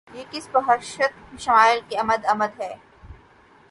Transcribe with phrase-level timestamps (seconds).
[0.15, 2.73] یہ کس بہشت شمائل کی آمد آمد ہے!